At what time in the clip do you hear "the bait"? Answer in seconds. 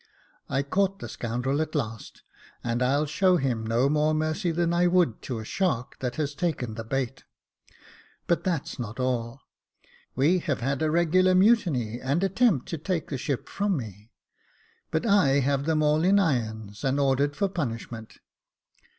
6.73-7.23